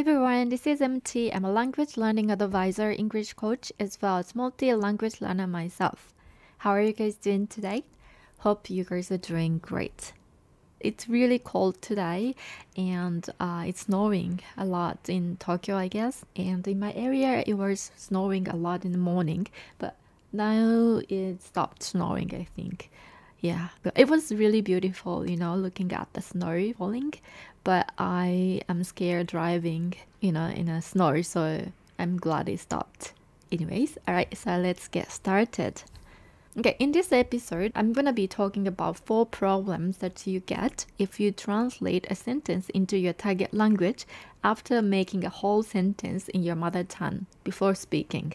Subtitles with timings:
[0.00, 1.30] everyone, this is MT.
[1.30, 6.14] I'm a language learning advisor, English coach, as well as multi language learner myself.
[6.56, 7.84] How are you guys doing today?
[8.38, 10.14] Hope you guys are doing great.
[10.80, 12.34] It's really cold today
[12.78, 16.24] and uh, it's snowing a lot in Tokyo, I guess.
[16.34, 19.48] And in my area, it was snowing a lot in the morning,
[19.78, 19.96] but
[20.32, 22.90] now it stopped snowing, I think.
[23.40, 27.14] Yeah, it was really beautiful, you know, looking at the snow falling.
[27.64, 31.66] But I am scared driving, you know, in a snow, so
[31.98, 33.12] I'm glad it stopped.
[33.50, 35.82] Anyways, alright, so let's get started.
[36.58, 41.18] Okay, in this episode, I'm gonna be talking about four problems that you get if
[41.18, 44.04] you translate a sentence into your target language
[44.42, 48.34] after making a whole sentence in your mother tongue before speaking.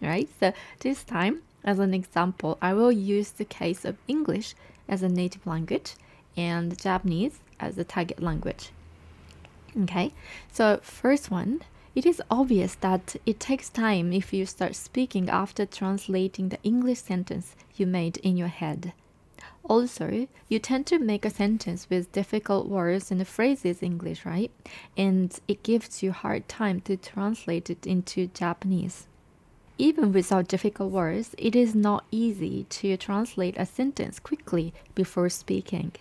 [0.00, 0.28] Right?
[0.40, 4.54] So this time, as an example, I will use the case of English
[4.88, 5.94] as a native language
[6.36, 8.70] and Japanese as a target language.
[9.82, 10.12] Okay,
[10.50, 11.60] so first one,
[11.94, 17.00] it is obvious that it takes time if you start speaking after translating the English
[17.00, 18.92] sentence you made in your head.
[19.64, 24.50] Also, you tend to make a sentence with difficult words and phrases English, right?
[24.96, 29.06] And it gives you hard time to translate it into Japanese.
[29.80, 35.92] Even without difficult words, it is not easy to translate a sentence quickly before speaking.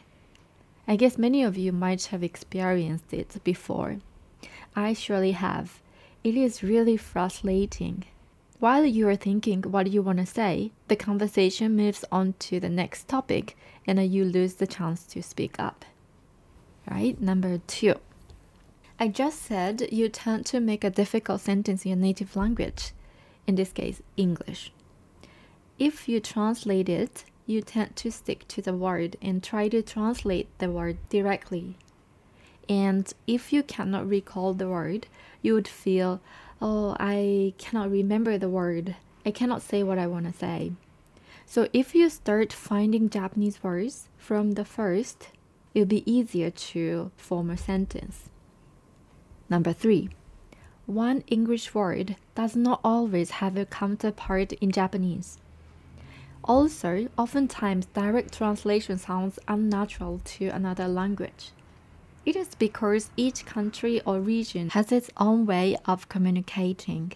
[0.88, 3.98] I guess many of you might have experienced it before.
[4.76, 5.80] I surely have.
[6.24, 8.06] It is really frustrating.
[8.60, 12.70] While you are thinking what you want to say, the conversation moves on to the
[12.70, 13.56] next topic
[13.86, 15.86] and you lose the chance to speak up.
[16.90, 17.22] Right?
[17.22, 17.96] Number two.
[19.00, 22.94] I just said you tend to make a difficult sentence in your native language
[23.48, 24.72] in this case, English.
[25.80, 30.50] If you translate it, you tend to stick to the word and try to translate
[30.60, 31.78] the word directly.
[32.68, 35.08] And if you cannot recall the word,
[35.42, 36.20] you would feel,
[36.62, 38.96] oh, I cannot remember the word.
[39.26, 40.74] I cannot say what I want to say.
[41.46, 45.30] So if you start finding Japanese words from the first,
[45.74, 48.30] it'll be easier to form a sentence.
[49.50, 50.10] Number three,
[50.87, 55.39] one English word does not always have a counterpart in Japanese.
[56.45, 61.53] Also, oftentimes direct translation sounds unnatural to another language.
[62.27, 67.13] It is because each country or region has its own way of communicating.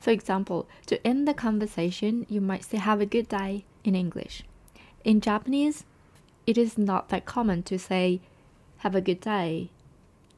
[0.00, 4.42] For example, to end the conversation, you might say have a good day in English.
[5.04, 5.84] In Japanese,
[6.46, 8.20] it is not that common to say
[8.78, 9.70] have a good day.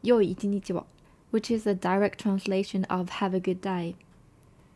[0.03, 0.87] 良い一日を
[1.34, 3.96] which is a direct translation of have a good day.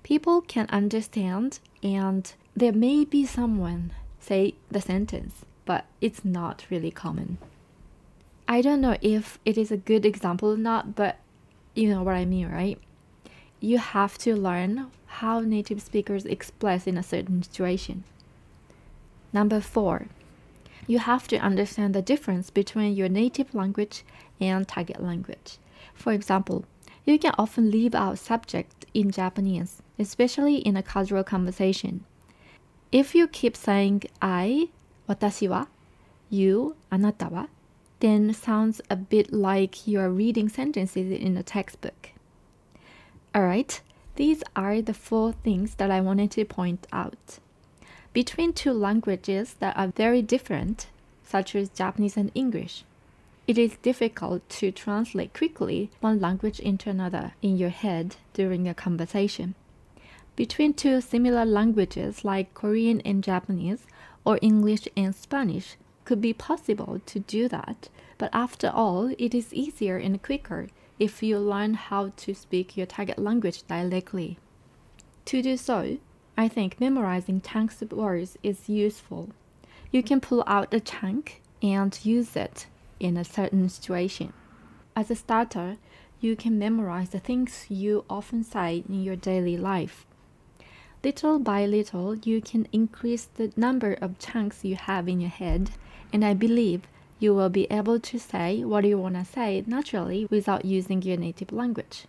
[0.02, 6.90] People can understand, and there may be someone say the sentence, but it's not really
[6.90, 7.38] common.
[8.48, 11.18] I don't know if it is a good example or not, but
[11.76, 12.80] you know what I mean, right?
[13.60, 18.04] You have to learn how native speakers express in a certain situation.
[19.32, 20.08] Number four,
[20.88, 24.04] you have to understand the difference between your native language
[24.42, 25.60] and target language.
[25.94, 26.66] For example,
[27.06, 32.04] you can often leave out subject in Japanese, especially in a casual conversation.
[32.92, 34.70] If you keep saying I,
[35.08, 35.66] watashi wa,
[36.30, 37.48] you, anata wa,
[38.00, 42.10] then sounds a bit like you are reading sentences in a textbook.
[43.36, 43.82] Alright,
[44.16, 47.40] these are the four things that I wanted to point out.
[48.14, 50.88] Between two languages that are very different,
[51.24, 52.84] such as Japanese and English,
[53.48, 58.74] it is difficult to translate quickly one language into another in your head during a
[58.74, 59.56] conversation.
[60.36, 63.88] Between two similar languages like Korean and Japanese
[64.26, 67.88] or English and Spanish could be possible to do that,
[68.18, 70.68] but after all, it is easier and quicker
[71.00, 74.38] if you learn how to speak your target language directly.
[75.26, 75.98] To do so,
[76.38, 79.30] I think memorizing chunks of words is useful.
[79.90, 82.68] You can pull out a chunk and use it
[83.00, 84.34] in a certain situation.
[84.96, 85.78] As a starter,
[86.20, 90.06] you can memorize the things you often say in your daily life.
[91.04, 95.72] Little by little, you can increase the number of chunks you have in your head,
[96.12, 96.82] and I believe
[97.20, 101.18] you will be able to say what you want to say naturally without using your
[101.18, 102.06] native language.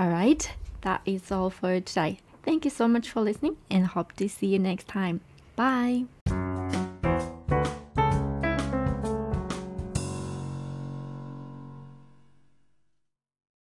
[0.00, 0.52] Alright,
[0.82, 2.18] that is all for today.
[2.42, 5.20] Thank you so much for listening and hope to see you next time.
[5.56, 6.06] Bye!